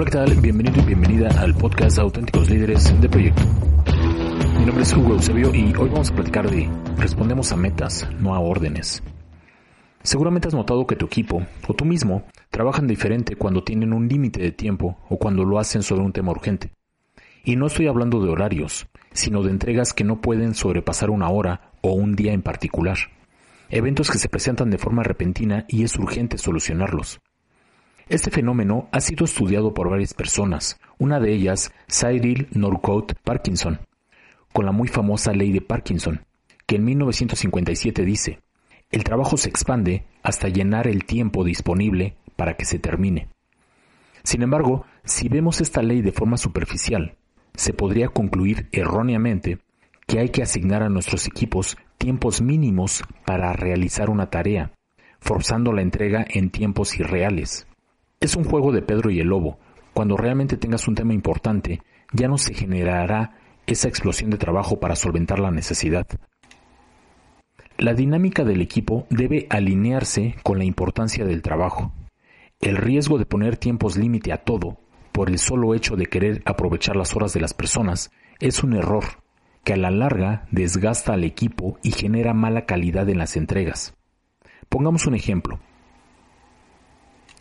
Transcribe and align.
Hola, 0.00 0.10
¿qué 0.10 0.16
tal? 0.16 0.40
Bienvenido 0.40 0.80
y 0.80 0.86
bienvenida 0.86 1.28
al 1.38 1.54
podcast 1.54 1.98
Auténticos 1.98 2.48
Líderes 2.48 2.98
de 3.02 3.06
Proyecto. 3.06 3.42
Mi 4.58 4.64
nombre 4.64 4.82
es 4.82 4.96
Hugo 4.96 5.12
Eusebio 5.12 5.54
y 5.54 5.76
hoy 5.76 5.90
vamos 5.90 6.10
a 6.10 6.14
platicar 6.14 6.50
de 6.50 6.70
respondemos 6.96 7.52
a 7.52 7.56
metas, 7.56 8.08
no 8.18 8.34
a 8.34 8.40
órdenes. 8.40 9.02
Seguramente 10.02 10.48
has 10.48 10.54
notado 10.54 10.86
que 10.86 10.96
tu 10.96 11.04
equipo 11.04 11.46
o 11.68 11.74
tú 11.74 11.84
mismo 11.84 12.22
trabajan 12.48 12.86
diferente 12.86 13.36
cuando 13.36 13.62
tienen 13.62 13.92
un 13.92 14.08
límite 14.08 14.40
de 14.40 14.52
tiempo 14.52 14.96
o 15.10 15.18
cuando 15.18 15.44
lo 15.44 15.58
hacen 15.58 15.82
sobre 15.82 16.02
un 16.02 16.14
tema 16.14 16.30
urgente. 16.30 16.72
Y 17.44 17.56
no 17.56 17.66
estoy 17.66 17.86
hablando 17.86 18.24
de 18.24 18.30
horarios, 18.30 18.86
sino 19.12 19.42
de 19.42 19.50
entregas 19.50 19.92
que 19.92 20.04
no 20.04 20.22
pueden 20.22 20.54
sobrepasar 20.54 21.10
una 21.10 21.28
hora 21.28 21.72
o 21.82 21.92
un 21.92 22.16
día 22.16 22.32
en 22.32 22.40
particular. 22.40 22.96
Eventos 23.68 24.10
que 24.10 24.16
se 24.16 24.30
presentan 24.30 24.70
de 24.70 24.78
forma 24.78 25.02
repentina 25.02 25.66
y 25.68 25.84
es 25.84 25.94
urgente 25.98 26.38
solucionarlos. 26.38 27.20
Este 28.10 28.32
fenómeno 28.32 28.88
ha 28.90 29.00
sido 29.00 29.24
estudiado 29.24 29.72
por 29.72 29.88
varias 29.88 30.14
personas, 30.14 30.80
una 30.98 31.20
de 31.20 31.32
ellas 31.32 31.72
Cyril 31.86 32.48
Norcote 32.50 33.14
Parkinson, 33.22 33.78
con 34.52 34.66
la 34.66 34.72
muy 34.72 34.88
famosa 34.88 35.32
ley 35.32 35.52
de 35.52 35.60
Parkinson, 35.60 36.26
que 36.66 36.74
en 36.74 36.86
1957 36.86 38.04
dice, 38.04 38.40
el 38.90 39.04
trabajo 39.04 39.36
se 39.36 39.48
expande 39.48 40.06
hasta 40.24 40.48
llenar 40.48 40.88
el 40.88 41.04
tiempo 41.04 41.44
disponible 41.44 42.16
para 42.34 42.56
que 42.56 42.64
se 42.64 42.80
termine. 42.80 43.28
Sin 44.24 44.42
embargo, 44.42 44.86
si 45.04 45.28
vemos 45.28 45.60
esta 45.60 45.80
ley 45.80 46.02
de 46.02 46.10
forma 46.10 46.36
superficial, 46.36 47.14
se 47.54 47.72
podría 47.72 48.08
concluir 48.08 48.68
erróneamente 48.72 49.60
que 50.08 50.18
hay 50.18 50.30
que 50.30 50.42
asignar 50.42 50.82
a 50.82 50.88
nuestros 50.88 51.28
equipos 51.28 51.78
tiempos 51.96 52.40
mínimos 52.40 53.04
para 53.24 53.52
realizar 53.52 54.10
una 54.10 54.30
tarea, 54.30 54.72
forzando 55.20 55.72
la 55.72 55.82
entrega 55.82 56.26
en 56.28 56.50
tiempos 56.50 56.98
irreales. 56.98 57.68
Es 58.22 58.36
un 58.36 58.44
juego 58.44 58.70
de 58.70 58.82
Pedro 58.82 59.10
y 59.10 59.18
el 59.18 59.28
Lobo. 59.28 59.58
Cuando 59.94 60.18
realmente 60.18 60.58
tengas 60.58 60.86
un 60.86 60.94
tema 60.94 61.14
importante, 61.14 61.80
ya 62.12 62.28
no 62.28 62.36
se 62.36 62.52
generará 62.52 63.38
esa 63.66 63.88
explosión 63.88 64.28
de 64.28 64.36
trabajo 64.36 64.78
para 64.78 64.94
solventar 64.94 65.38
la 65.38 65.50
necesidad. 65.50 66.06
La 67.78 67.94
dinámica 67.94 68.44
del 68.44 68.60
equipo 68.60 69.06
debe 69.08 69.46
alinearse 69.48 70.36
con 70.42 70.58
la 70.58 70.64
importancia 70.64 71.24
del 71.24 71.40
trabajo. 71.40 71.94
El 72.60 72.76
riesgo 72.76 73.16
de 73.16 73.24
poner 73.24 73.56
tiempos 73.56 73.96
límite 73.96 74.34
a 74.34 74.44
todo, 74.44 74.76
por 75.12 75.30
el 75.30 75.38
solo 75.38 75.74
hecho 75.74 75.96
de 75.96 76.04
querer 76.04 76.42
aprovechar 76.44 76.96
las 76.96 77.16
horas 77.16 77.32
de 77.32 77.40
las 77.40 77.54
personas, 77.54 78.10
es 78.38 78.62
un 78.62 78.74
error 78.74 79.04
que 79.64 79.72
a 79.72 79.78
la 79.78 79.90
larga 79.90 80.46
desgasta 80.50 81.14
al 81.14 81.24
equipo 81.24 81.78
y 81.82 81.92
genera 81.92 82.34
mala 82.34 82.66
calidad 82.66 83.08
en 83.08 83.16
las 83.16 83.38
entregas. 83.38 83.94
Pongamos 84.68 85.06
un 85.06 85.14
ejemplo. 85.14 85.58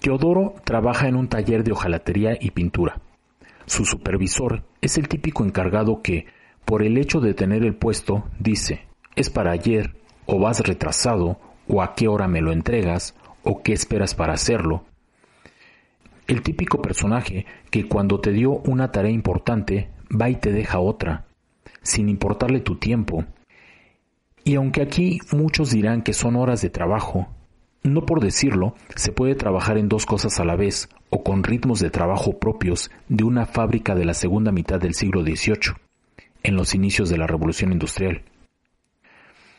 Teodoro 0.01 0.55
trabaja 0.63 1.09
en 1.09 1.15
un 1.17 1.27
taller 1.27 1.63
de 1.63 1.73
hojalatería 1.73 2.37
y 2.39 2.51
pintura. 2.51 3.01
Su 3.65 3.83
supervisor 3.83 4.63
es 4.81 4.97
el 4.97 5.09
típico 5.09 5.43
encargado 5.43 6.01
que, 6.01 6.25
por 6.63 6.83
el 6.83 6.97
hecho 6.97 7.19
de 7.19 7.33
tener 7.33 7.63
el 7.63 7.75
puesto, 7.75 8.23
dice, 8.39 8.87
es 9.15 9.29
para 9.29 9.51
ayer, 9.51 9.97
o 10.25 10.39
vas 10.39 10.61
retrasado, 10.61 11.37
o 11.67 11.81
a 11.81 11.95
qué 11.95 12.07
hora 12.07 12.29
me 12.29 12.39
lo 12.39 12.53
entregas, 12.53 13.15
o 13.43 13.61
qué 13.61 13.73
esperas 13.73 14.15
para 14.15 14.33
hacerlo. 14.33 14.85
El 16.27 16.43
típico 16.43 16.81
personaje 16.81 17.45
que 17.69 17.87
cuando 17.87 18.21
te 18.21 18.31
dio 18.31 18.51
una 18.51 18.91
tarea 18.91 19.11
importante, 19.11 19.89
va 20.09 20.29
y 20.29 20.35
te 20.35 20.53
deja 20.53 20.79
otra, 20.79 21.25
sin 21.81 22.07
importarle 22.07 22.61
tu 22.61 22.77
tiempo. 22.77 23.25
Y 24.45 24.55
aunque 24.55 24.81
aquí 24.81 25.19
muchos 25.33 25.71
dirán 25.71 26.03
que 26.03 26.13
son 26.13 26.37
horas 26.37 26.61
de 26.61 26.69
trabajo, 26.69 27.27
no 27.83 28.05
por 28.05 28.21
decirlo, 28.21 28.75
se 28.95 29.11
puede 29.11 29.35
trabajar 29.35 29.77
en 29.77 29.89
dos 29.89 30.05
cosas 30.05 30.39
a 30.39 30.45
la 30.45 30.55
vez 30.55 30.89
o 31.09 31.23
con 31.23 31.43
ritmos 31.43 31.79
de 31.79 31.89
trabajo 31.89 32.37
propios 32.37 32.91
de 33.07 33.23
una 33.23 33.45
fábrica 33.45 33.95
de 33.95 34.05
la 34.05 34.13
segunda 34.13 34.51
mitad 34.51 34.79
del 34.79 34.93
siglo 34.93 35.23
XVIII, 35.23 35.75
en 36.43 36.55
los 36.55 36.75
inicios 36.75 37.09
de 37.09 37.17
la 37.17 37.27
Revolución 37.27 37.71
Industrial. 37.71 38.21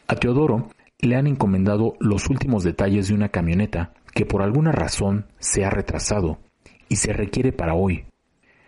A 0.07 0.17
Teodoro 0.17 0.69
le 0.99 1.17
han 1.17 1.27
encomendado 1.27 1.95
los 1.99 2.29
últimos 2.29 2.63
detalles 2.63 3.09
de 3.09 3.15
una 3.15 3.31
camioneta 3.31 3.95
que 4.13 4.27
por 4.27 4.43
alguna 4.43 4.73
razón 4.73 5.27
se 5.39 5.65
ha 5.65 5.71
retrasado 5.71 6.39
y 6.89 6.97
se 6.97 7.13
requiere 7.13 7.53
para 7.53 7.75
hoy. 7.75 8.05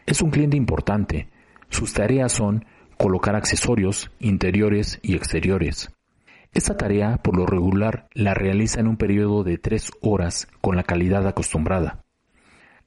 Es 0.06 0.22
un 0.22 0.30
cliente 0.30 0.56
importante. 0.56 1.28
Sus 1.68 1.92
tareas 1.92 2.32
son 2.32 2.64
colocar 2.96 3.34
accesorios 3.34 4.10
interiores 4.20 4.98
y 5.02 5.14
exteriores, 5.14 5.91
esta 6.52 6.76
tarea, 6.76 7.16
por 7.16 7.36
lo 7.36 7.46
regular, 7.46 8.08
la 8.12 8.34
realiza 8.34 8.80
en 8.80 8.88
un 8.88 8.96
periodo 8.98 9.42
de 9.42 9.56
tres 9.56 9.90
horas 10.02 10.48
con 10.60 10.76
la 10.76 10.82
calidad 10.82 11.26
acostumbrada. 11.26 12.04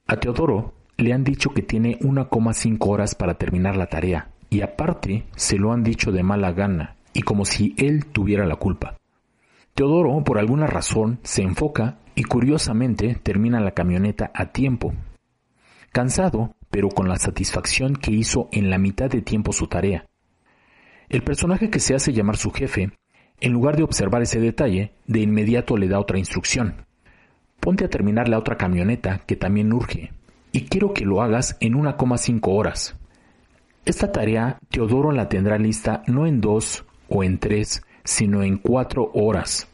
A 0.06 0.18
Teodoro 0.18 0.74
le 0.96 1.12
han 1.12 1.24
dicho 1.24 1.50
que 1.50 1.62
tiene 1.62 1.98
1,5 1.98 2.76
horas 2.88 3.16
para 3.16 3.34
terminar 3.34 3.76
la 3.76 3.88
tarea, 3.88 4.30
y 4.50 4.60
aparte 4.60 5.26
se 5.34 5.58
lo 5.58 5.72
han 5.72 5.82
dicho 5.82 6.12
de 6.12 6.22
mala 6.22 6.52
gana, 6.52 6.96
y 7.12 7.22
como 7.22 7.44
si 7.44 7.74
él 7.76 8.06
tuviera 8.06 8.46
la 8.46 8.56
culpa. 8.56 8.96
Teodoro, 9.74 10.22
por 10.22 10.38
alguna 10.38 10.66
razón, 10.66 11.18
se 11.22 11.42
enfoca 11.42 11.98
y 12.14 12.22
curiosamente 12.22 13.16
termina 13.22 13.60
la 13.60 13.72
camioneta 13.72 14.30
a 14.32 14.52
tiempo. 14.52 14.94
Cansado, 15.92 16.54
pero 16.70 16.88
con 16.88 17.08
la 17.08 17.16
satisfacción 17.16 17.96
que 17.96 18.12
hizo 18.12 18.48
en 18.52 18.70
la 18.70 18.78
mitad 18.78 19.10
de 19.10 19.22
tiempo 19.22 19.52
su 19.52 19.66
tarea. 19.66 20.06
El 21.08 21.22
personaje 21.22 21.68
que 21.68 21.80
se 21.80 21.94
hace 21.94 22.12
llamar 22.12 22.36
su 22.36 22.52
jefe 22.52 22.92
en 23.40 23.52
lugar 23.52 23.76
de 23.76 23.82
observar 23.82 24.22
ese 24.22 24.40
detalle, 24.40 24.92
de 25.06 25.20
inmediato 25.20 25.76
le 25.76 25.88
da 25.88 26.00
otra 26.00 26.18
instrucción. 26.18 26.86
Ponte 27.60 27.84
a 27.84 27.90
terminar 27.90 28.28
la 28.28 28.38
otra 28.38 28.56
camioneta 28.56 29.22
que 29.26 29.36
también 29.36 29.72
urge, 29.72 30.12
y 30.52 30.62
quiero 30.62 30.94
que 30.94 31.04
lo 31.04 31.22
hagas 31.22 31.56
en 31.60 31.74
1,5 31.74 32.40
horas. 32.44 32.96
Esta 33.84 34.10
tarea 34.10 34.58
Teodoro 34.70 35.12
la 35.12 35.28
tendrá 35.28 35.58
lista 35.58 36.02
no 36.06 36.26
en 36.26 36.40
dos 36.40 36.84
o 37.08 37.22
en 37.22 37.38
tres, 37.38 37.82
sino 38.04 38.42
en 38.42 38.56
cuatro 38.56 39.10
horas. 39.14 39.68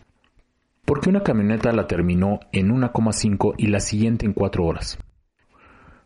Porque 0.84 1.09
una 1.09 1.23
camioneta 1.23 1.73
la 1.73 1.87
terminó 1.87 2.41
en 2.53 2.71
1,5 2.71 3.55
y 3.56 3.69
la 3.69 3.81
siguiente 3.81 4.27
en 4.27 4.33
cuatro 4.33 4.67
horas. 4.67 4.99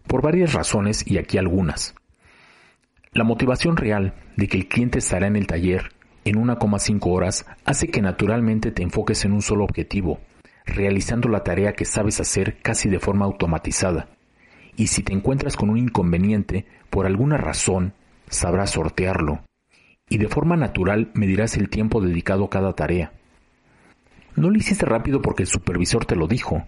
Por 0.07 0.23
varias 0.23 0.53
razones 0.53 1.05
y 1.11 1.19
aquí 1.19 1.39
algunas. 1.39 1.95
La 3.13 3.25
motivación 3.25 3.77
real 3.77 4.15
de 4.37 4.47
que 4.47 4.59
el 4.59 4.69
cliente 4.69 4.99
estará 4.99 5.27
en 5.27 5.37
el 5.37 5.47
taller 5.47 5.96
en 6.27 6.37
1,5 6.37 7.01
horas 7.07 7.47
hace 7.65 7.89
que 7.89 8.03
naturalmente 8.03 8.73
te 8.73 8.83
enfoques 8.83 9.25
en 9.25 9.33
un 9.33 9.43
solo 9.43 9.65
objetivo, 9.65 10.21
realizando 10.65 11.29
la 11.29 11.45
tarea 11.45 11.75
que 11.75 11.85
sabes 11.85 12.21
hacer 12.21 12.59
casi 12.63 12.89
de 12.89 12.99
forma 12.99 13.25
automatizada. 13.25 14.09
Y 14.77 14.89
si 14.89 15.03
te 15.03 15.13
encuentras 15.13 15.57
con 15.57 15.71
un 15.71 15.79
inconveniente, 15.79 16.67
por 16.91 17.07
alguna 17.07 17.37
razón, 17.37 17.95
sabrás 18.29 18.71
sortearlo. 18.71 19.41
Y 20.09 20.19
de 20.19 20.29
forma 20.29 20.57
natural 20.57 21.11
medirás 21.15 21.57
el 21.57 21.69
tiempo 21.69 22.01
dedicado 22.01 22.45
a 22.45 22.51
cada 22.51 22.73
tarea. 22.75 23.13
No 24.35 24.51
lo 24.51 24.59
hiciste 24.59 24.85
rápido 24.85 25.23
porque 25.23 25.45
el 25.45 25.49
supervisor 25.49 26.05
te 26.05 26.17
lo 26.17 26.27
dijo, 26.27 26.67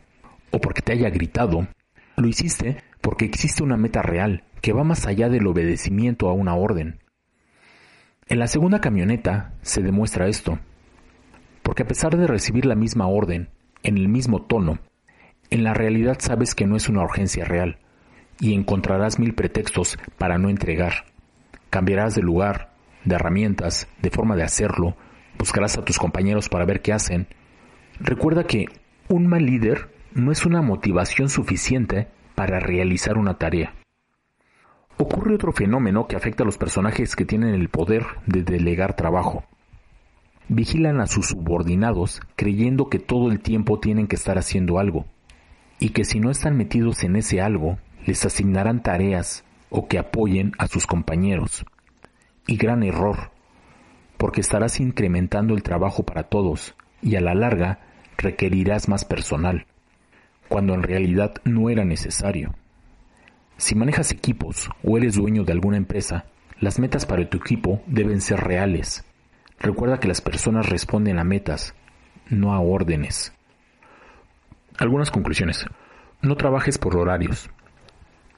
o 0.52 0.60
porque 0.60 0.82
te 0.82 0.92
haya 0.92 1.10
gritado. 1.10 1.66
Lo 2.16 2.28
hiciste 2.28 2.82
porque 3.00 3.25
existe 3.25 3.62
una 3.62 3.76
meta 3.76 4.02
real 4.02 4.44
que 4.62 4.72
va 4.72 4.84
más 4.84 5.06
allá 5.06 5.28
del 5.28 5.46
obedecimiento 5.46 6.28
a 6.28 6.32
una 6.32 6.54
orden. 6.54 7.00
En 8.30 8.38
la 8.38 8.46
segunda 8.46 8.82
camioneta 8.82 9.54
se 9.62 9.80
demuestra 9.80 10.28
esto, 10.28 10.58
porque 11.62 11.84
a 11.84 11.86
pesar 11.86 12.14
de 12.18 12.26
recibir 12.26 12.66
la 12.66 12.74
misma 12.74 13.06
orden, 13.06 13.48
en 13.82 13.96
el 13.96 14.08
mismo 14.08 14.42
tono, 14.42 14.80
en 15.48 15.64
la 15.64 15.72
realidad 15.72 16.18
sabes 16.20 16.54
que 16.54 16.66
no 16.66 16.76
es 16.76 16.90
una 16.90 17.02
urgencia 17.02 17.46
real, 17.46 17.78
y 18.38 18.52
encontrarás 18.52 19.18
mil 19.18 19.34
pretextos 19.34 19.98
para 20.18 20.36
no 20.36 20.50
entregar. 20.50 21.06
Cambiarás 21.70 22.16
de 22.16 22.22
lugar, 22.22 22.74
de 23.06 23.14
herramientas, 23.14 23.88
de 24.02 24.10
forma 24.10 24.36
de 24.36 24.42
hacerlo, 24.42 24.94
buscarás 25.38 25.78
a 25.78 25.84
tus 25.86 25.98
compañeros 25.98 26.50
para 26.50 26.66
ver 26.66 26.82
qué 26.82 26.92
hacen. 26.92 27.28
Recuerda 27.98 28.44
que 28.44 28.66
un 29.08 29.26
mal 29.26 29.46
líder 29.46 29.88
no 30.12 30.32
es 30.32 30.44
una 30.44 30.60
motivación 30.60 31.31
suficiente 31.31 32.08
para 32.34 32.60
realizar 32.60 33.16
una 33.16 33.38
tarea. 33.38 33.72
Ocurre 35.00 35.36
otro 35.36 35.52
fenómeno 35.52 36.08
que 36.08 36.16
afecta 36.16 36.42
a 36.42 36.46
los 36.46 36.58
personajes 36.58 37.14
que 37.14 37.24
tienen 37.24 37.54
el 37.54 37.68
poder 37.68 38.04
de 38.26 38.42
delegar 38.42 38.96
trabajo. 38.96 39.44
Vigilan 40.48 41.00
a 41.00 41.06
sus 41.06 41.28
subordinados 41.28 42.20
creyendo 42.34 42.88
que 42.88 42.98
todo 42.98 43.30
el 43.30 43.38
tiempo 43.38 43.78
tienen 43.78 44.08
que 44.08 44.16
estar 44.16 44.38
haciendo 44.38 44.80
algo, 44.80 45.06
y 45.78 45.90
que 45.90 46.04
si 46.04 46.18
no 46.18 46.32
están 46.32 46.56
metidos 46.56 47.04
en 47.04 47.14
ese 47.14 47.40
algo, 47.40 47.78
les 48.06 48.24
asignarán 48.24 48.82
tareas 48.82 49.44
o 49.70 49.86
que 49.86 49.98
apoyen 49.98 50.50
a 50.58 50.66
sus 50.66 50.88
compañeros. 50.88 51.64
Y 52.48 52.56
gran 52.56 52.82
error, 52.82 53.30
porque 54.16 54.40
estarás 54.40 54.80
incrementando 54.80 55.54
el 55.54 55.62
trabajo 55.62 56.02
para 56.02 56.24
todos 56.24 56.74
y 57.02 57.14
a 57.14 57.20
la 57.20 57.36
larga 57.36 57.78
requerirás 58.16 58.88
más 58.88 59.04
personal, 59.04 59.66
cuando 60.48 60.74
en 60.74 60.82
realidad 60.82 61.34
no 61.44 61.70
era 61.70 61.84
necesario. 61.84 62.56
Si 63.58 63.75
manejas 63.75 64.12
equipos 64.12 64.70
o 64.84 64.96
eres 64.96 65.16
dueño 65.16 65.43
de 65.43 65.52
alguna 65.52 65.76
empresa, 65.76 66.26
las 66.60 66.78
metas 66.78 67.06
para 67.06 67.28
tu 67.28 67.38
equipo 67.38 67.82
deben 67.87 68.20
ser 68.20 68.38
reales. 68.38 69.05
Recuerda 69.58 69.99
que 69.99 70.06
las 70.06 70.20
personas 70.20 70.69
responden 70.69 71.19
a 71.19 71.25
metas, 71.25 71.75
no 72.31 72.55
a 72.55 72.60
órdenes. 72.60 73.32
Algunas 74.78 75.10
conclusiones. 75.10 75.66
No 76.22 76.37
trabajes 76.37 76.78
por 76.78 76.96
horarios. 76.96 77.50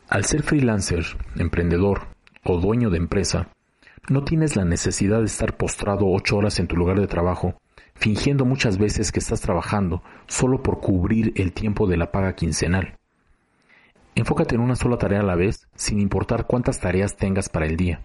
Al 0.09 0.25
ser 0.25 0.43
freelancer, 0.43 1.05
emprendedor 1.37 2.09
o 2.43 2.59
dueño 2.59 2.89
de 2.89 2.97
empresa, 2.97 3.49
no 4.09 4.25
tienes 4.25 4.57
la 4.57 4.65
necesidad 4.65 5.19
de 5.19 5.27
estar 5.27 5.59
postrado 5.59 6.07
ocho 6.09 6.39
horas 6.39 6.59
en 6.61 6.67
tu 6.67 6.77
lugar 6.77 6.99
de 6.99 7.07
trabajo, 7.07 7.61
fingiendo 7.95 8.47
muchas 8.47 8.79
veces 8.79 9.13
que 9.13 9.21
estás 9.21 9.43
trabajando 9.43 10.03
solo 10.27 10.63
por 10.63 10.81
cubrir 10.81 11.35
el 11.37 11.53
tiempo 11.53 11.87
de 11.87 11.99
la 11.99 12.11
paga 12.11 12.35
quincenal. 12.35 13.00
Enfócate 14.21 14.55
en 14.55 14.61
una 14.61 14.77
sola 14.77 14.99
tarea 14.99 15.21
a 15.21 15.23
la 15.23 15.35
vez, 15.35 15.67
sin 15.77 15.99
importar 15.99 16.45
cuántas 16.47 16.79
tareas 16.79 17.17
tengas 17.17 17.49
para 17.49 17.65
el 17.65 17.79
día. 17.79 18.03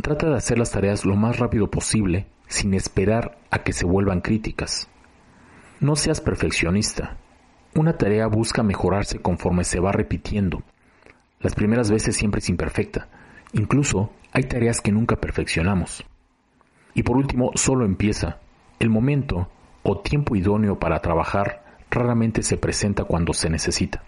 Trata 0.00 0.28
de 0.30 0.36
hacer 0.36 0.56
las 0.56 0.70
tareas 0.70 1.04
lo 1.04 1.16
más 1.16 1.40
rápido 1.40 1.68
posible, 1.68 2.28
sin 2.46 2.74
esperar 2.74 3.36
a 3.50 3.64
que 3.64 3.72
se 3.72 3.86
vuelvan 3.86 4.20
críticas. 4.20 4.88
No 5.80 5.96
seas 5.96 6.20
perfeccionista. 6.20 7.16
Una 7.74 7.94
tarea 7.94 8.28
busca 8.28 8.62
mejorarse 8.62 9.18
conforme 9.18 9.64
se 9.64 9.80
va 9.80 9.90
repitiendo. 9.90 10.62
Las 11.40 11.56
primeras 11.56 11.90
veces 11.90 12.14
siempre 12.14 12.38
es 12.38 12.48
imperfecta. 12.48 13.08
Incluso 13.52 14.12
hay 14.30 14.44
tareas 14.44 14.80
que 14.80 14.92
nunca 14.92 15.16
perfeccionamos. 15.16 16.04
Y 16.94 17.02
por 17.02 17.16
último, 17.16 17.50
solo 17.56 17.84
empieza. 17.84 18.38
El 18.78 18.90
momento 18.90 19.48
o 19.82 19.98
tiempo 19.98 20.36
idóneo 20.36 20.78
para 20.78 21.00
trabajar 21.00 21.64
raramente 21.90 22.44
se 22.44 22.58
presenta 22.58 23.02
cuando 23.02 23.32
se 23.32 23.50
necesita. 23.50 24.04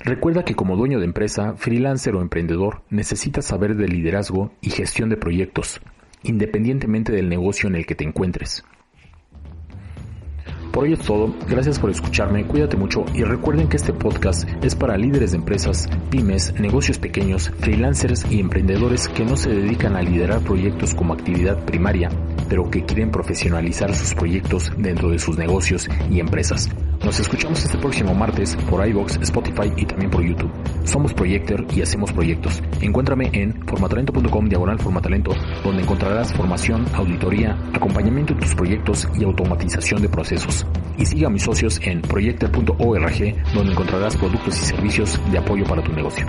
Recuerda 0.00 0.44
que 0.44 0.54
como 0.54 0.76
dueño 0.76 0.98
de 0.98 1.04
empresa, 1.04 1.54
freelancer 1.56 2.14
o 2.14 2.22
emprendedor, 2.22 2.82
necesitas 2.90 3.44
saber 3.44 3.76
de 3.76 3.88
liderazgo 3.88 4.52
y 4.60 4.70
gestión 4.70 5.10
de 5.10 5.16
proyectos, 5.16 5.80
independientemente 6.22 7.12
del 7.12 7.28
negocio 7.28 7.68
en 7.68 7.76
el 7.76 7.86
que 7.86 7.94
te 7.94 8.04
encuentres. 8.04 8.64
Por 10.72 10.84
hoy 10.84 10.92
es 10.92 11.00
todo, 11.00 11.34
gracias 11.48 11.80
por 11.80 11.90
escucharme, 11.90 12.46
cuídate 12.46 12.76
mucho 12.76 13.04
y 13.12 13.24
recuerden 13.24 13.68
que 13.68 13.76
este 13.76 13.92
podcast 13.92 14.48
es 14.62 14.76
para 14.76 14.96
líderes 14.96 15.32
de 15.32 15.38
empresas, 15.38 15.88
pymes, 16.10 16.54
negocios 16.60 16.96
pequeños, 16.98 17.50
freelancers 17.58 18.24
y 18.30 18.38
emprendedores 18.38 19.08
que 19.08 19.24
no 19.24 19.36
se 19.36 19.50
dedican 19.50 19.96
a 19.96 20.02
liderar 20.02 20.40
proyectos 20.42 20.94
como 20.94 21.12
actividad 21.12 21.64
primaria, 21.64 22.08
pero 22.48 22.70
que 22.70 22.84
quieren 22.84 23.10
profesionalizar 23.10 23.92
sus 23.94 24.14
proyectos 24.14 24.72
dentro 24.78 25.10
de 25.10 25.18
sus 25.18 25.36
negocios 25.36 25.88
y 26.08 26.20
empresas. 26.20 26.70
Nos 27.04 27.18
escuchamos 27.18 27.64
este 27.64 27.78
próximo 27.78 28.14
martes 28.14 28.54
por 28.68 28.86
iBox, 28.86 29.16
Spotify 29.22 29.72
y 29.74 29.86
también 29.86 30.10
por 30.10 30.22
YouTube. 30.22 30.50
Somos 30.84 31.14
Projector 31.14 31.66
y 31.74 31.80
hacemos 31.80 32.12
proyectos. 32.12 32.62
Encuéntrame 32.82 33.30
en 33.32 33.66
formatalento.com 33.66 34.48
diagonal 34.48 34.78
formatalento, 34.78 35.34
donde 35.64 35.82
encontrarás 35.82 36.32
formación, 36.34 36.84
auditoría, 36.94 37.56
acompañamiento 37.72 38.34
en 38.34 38.40
tus 38.40 38.54
proyectos 38.54 39.08
y 39.18 39.24
automatización 39.24 40.02
de 40.02 40.10
procesos. 40.10 40.66
Y 40.98 41.06
siga 41.06 41.28
a 41.28 41.30
mis 41.30 41.42
socios 41.42 41.80
en 41.82 42.02
proyector.org, 42.02 43.54
donde 43.54 43.72
encontrarás 43.72 44.16
productos 44.16 44.60
y 44.60 44.66
servicios 44.66 45.18
de 45.32 45.38
apoyo 45.38 45.64
para 45.64 45.82
tu 45.82 45.92
negocio. 45.92 46.26